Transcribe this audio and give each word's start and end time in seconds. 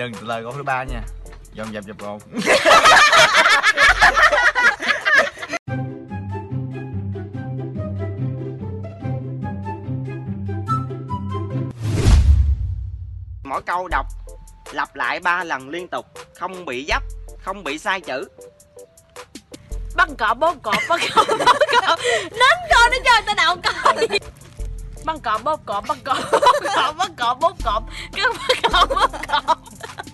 đừng 0.00 0.12
từ 0.14 0.26
lời 0.26 0.42
câu 0.42 0.52
thứ 0.52 0.62
ba 0.62 0.84
nha. 0.84 1.02
Dọn 1.52 1.72
dẹp 1.72 1.84
dẹp 1.84 1.98
gọn 1.98 2.18
mỗi 13.44 13.62
câu 13.62 13.88
đọc 13.88 14.06
lặp 14.72 14.96
lại 14.96 15.20
ba 15.20 15.44
lần 15.44 15.68
liên 15.68 15.88
tục 15.88 16.06
không 16.34 16.64
bị 16.64 16.86
dấp 16.88 17.02
không 17.44 17.64
bị 17.64 17.78
sai 17.78 18.00
chữ. 18.00 18.28
Bắt 19.96 20.08
cọp 20.18 20.38
bóp 20.38 20.54
cọp 20.62 20.76
bắt 20.88 21.00
cọp 21.14 21.26
bóp 21.38 21.58
cọp. 21.86 21.98
Đến 22.30 22.58
coi 22.74 22.90
nó 22.90 22.96
chơi 23.04 23.22
tao 23.26 23.34
nào 23.34 23.56
coi. 23.64 24.08
Bắt 25.04 25.16
cọp 25.22 25.44
bóp 25.44 25.60
cọp 25.66 25.84
bắt 25.88 25.98
cọp 26.04 26.18
cọp 26.74 26.96
bắt 26.96 27.10
cọp 27.18 27.40
bóp 27.40 27.54
cọp. 27.64 27.82
Cứ 28.16 28.29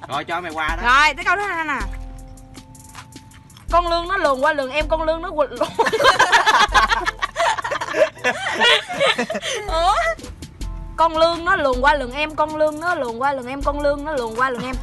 rồi 0.08 0.24
cho 0.24 0.40
mày 0.40 0.52
qua 0.52 0.68
đó. 0.68 0.76
Rồi 0.82 1.14
tới 1.14 1.24
câu 1.24 1.36
thứ 1.36 1.42
hai 1.42 1.64
nè. 1.64 1.78
Con 3.70 3.88
lương 3.88 4.08
nó 4.08 4.16
luồn 4.16 4.40
qua 4.40 4.52
lường 4.52 4.70
em 4.70 4.88
con 4.88 5.02
lương 5.02 5.22
nó 5.22 5.30
quỵt 5.30 5.50
luồn 5.50 5.68
ủa? 9.66 9.94
Con 10.96 11.16
lương 11.16 11.44
nó 11.44 11.56
luồn 11.56 11.80
qua 11.80 11.94
lường 11.94 12.12
em 12.12 12.34
con 12.34 12.56
lương 12.56 12.80
nó 12.80 12.94
luồn 12.94 13.18
qua 13.18 13.32
lường 13.32 13.46
em 13.46 13.62
con 13.62 13.80
lương 13.80 14.04
nó 14.04 14.12
luồn 14.12 14.34
qua 14.36 14.50
lường 14.50 14.62
em. 14.64 14.74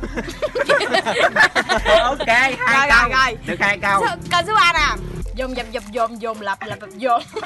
Ok 2.03 2.27
hai 2.27 2.55
Rồi, 2.57 2.87
câu. 2.89 2.99
rồi, 2.99 3.09
rồi. 3.09 3.37
được 3.45 3.55
hai 3.59 3.77
câu. 3.77 4.05
Câu 4.31 4.41
số 4.47 4.53
ba 4.55 4.73
nè. 4.73 4.87
Dồn 5.35 5.57
dập 5.57 5.65
dập 5.71 5.83
dồn 5.91 6.21
dồn 6.21 6.41
lặp 6.41 6.61
lặp 6.61 6.81
lặp 6.81 6.89
dồn. 6.89 7.21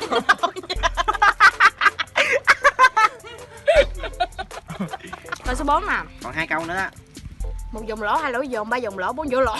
Câu 5.45 5.55
số 5.55 5.63
4 5.63 5.87
nè. 5.87 5.97
Còn 6.23 6.33
hai 6.33 6.47
câu 6.47 6.65
nữa 6.65 6.89
một 7.71 7.81
dòng 7.85 8.01
lỗ 8.01 8.15
hai 8.15 8.31
lỗ 8.31 8.41
dồn 8.41 8.69
ba 8.69 8.77
dòng 8.77 8.97
lỗ 8.97 9.13
bốn 9.13 9.29
dỗ 9.29 9.41
lỗ. 9.41 9.55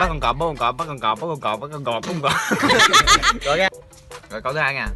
Bắt 0.00 0.08
con 0.08 0.20
cọp 0.20 0.36
bắt 0.36 0.46
con 0.46 0.56
cọp 0.56 0.76
bắt 0.76 0.84
con 0.88 1.00
cọp 1.00 1.20
bắt 1.20 1.26
con 1.30 1.40
cọp 1.40 1.60
bắt 1.60 1.68
con 1.72 1.84
cọp 1.84 1.94
bắt 1.94 2.08
con 2.08 2.20
cọp. 2.22 2.32
Rồi 3.44 3.58
nha. 3.58 3.68
Rồi 4.30 4.40
câu 4.42 4.52
thứ 4.52 4.58
hai 4.58 4.74
nha. 4.74 4.86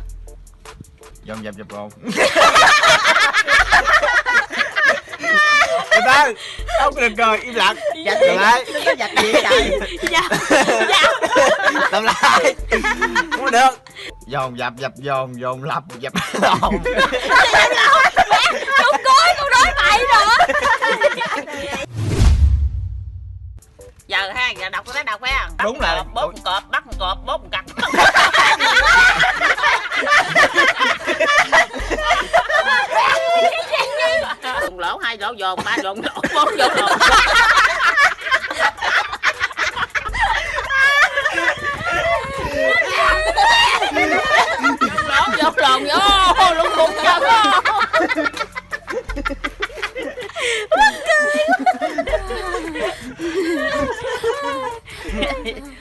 Dọn 1.25 1.43
dẹp 1.45 1.55
dẹp 1.55 1.69
gọn 1.69 1.91
từ 5.91 6.01
từ 6.07 6.35
không 6.85 6.95
được 6.95 7.09
cười 7.19 7.39
im 7.39 7.55
lặng. 7.55 7.77
Giặt 8.07 8.19
làm 8.23 8.37
lại. 8.37 8.65
đừng 8.75 8.85
có 8.85 8.95
giặt 8.99 9.11
gì 9.23 9.33
trời 9.43 9.79
dạ. 10.11 10.21
Làm 11.93 12.05
lại. 12.05 12.55
Không 13.37 13.51
được. 13.51 13.71
Dồn 14.27 14.59
dập 14.59 14.73
dập 14.77 14.93
dồn 14.97 15.41
dồn 15.41 15.65
lập 15.65 15.83
dập. 15.99 16.13
Dồn 16.43 16.61
không 16.61 16.79
có 19.05 19.15
câu 19.39 19.49
nói 19.51 19.73
bậy 19.77 19.99
nữa. 19.99 20.37
Giờ 24.07 24.33
ha 24.35 24.51
giờ 24.51 24.69
đọc 24.69 24.85
tới 24.95 25.05
đọc 25.05 25.21
phải 25.21 25.33
không 25.41 25.57
Đúng 25.65 25.81
là- 25.81 26.05
bóp 26.15 26.33
cọp 26.45 26.63
bắt 26.71 26.85
cọp 26.99 27.19
bóp 27.27 27.41
cặp 27.53 27.65
lỗ 34.91 34.99
hai 34.99 35.19
lỗ 35.19 35.33
dồn 35.33 35.61
ba 35.65 35.77
dồn 35.83 36.01
lỗ 36.03 36.23
bốn 36.35 36.59
dồn. 36.59 36.71
Lỗ 45.09 45.27
lỗ 45.37 45.53
dồn 45.57 45.87
lồn 45.87 46.35
vô 46.39 46.55
lung 46.55 46.73
bụng 46.77 46.91
chân 47.05 47.23
á 47.23 47.61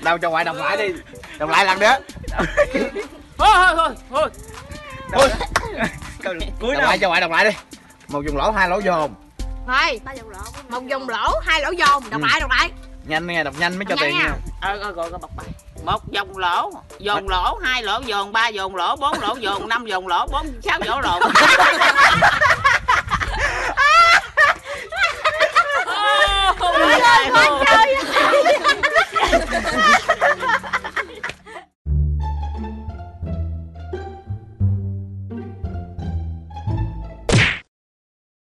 đâu 0.02 0.18
cho 0.18 0.30
ngoại 0.30 0.44
đọc 0.44 0.56
lại 0.56 0.78
đi. 0.78 0.94
Đọc 1.38 1.50
lại 1.50 1.66
lần 1.66 1.80
nữa. 1.80 1.98
Thôi 3.38 3.50
thôi 3.78 3.90
thôi 4.10 4.30
thôi. 5.12 5.30
Câu 6.24 6.34
cuối 6.60 6.76
nào 6.76 6.88
lại 6.88 6.98
cho 7.00 7.08
ngoại 7.08 7.22
đọc 7.22 7.32
lại 7.32 7.46
đi 7.46 7.52
một 8.10 8.26
dùng 8.26 8.38
lỗ 8.38 8.52
hai 8.52 8.70
lỗ 8.70 8.80
dồn. 8.80 9.14
Thôi 9.68 10.00
một 10.70 10.88
dòng 10.88 11.10
lỗ 11.10 11.40
hai 11.46 11.62
lỗ 11.62 11.72
dồn. 11.72 12.10
Đọc 12.10 12.22
lại 12.22 12.40
đọc 12.40 12.50
lại. 12.52 12.70
Nhanh 13.06 13.28
nghe 13.28 13.44
đọc 13.44 13.54
nhanh 13.60 13.76
mới 13.78 13.86
cho 13.86 13.96
Nhanh 13.96 14.00
tiền 14.02 14.18
nha. 14.18 14.24
nha 14.24 14.34
ờ 14.62 14.78
rồi 14.78 14.94
rồi 14.94 15.20
bọc 15.22 15.32
bài. 15.38 15.46
Một 15.86 16.12
dòng 16.12 16.38
lỗ 16.38 16.72
dồn 17.00 17.30
lỗ 17.30 17.56
hai 17.64 17.84
lỗ 17.84 18.00
dồn 18.06 18.32
ba 18.32 18.48
dồn 18.48 18.76
lỗ 18.76 18.96
bốn 18.96 19.20
lỗ 19.22 19.36
dồn 19.36 19.70
năm 19.70 19.86
dồn 19.86 20.08
lỗ 20.08 20.28
bốn 20.28 20.48
sáu 20.64 20.80
dỗ 20.86 21.02
lỗ 21.02 21.20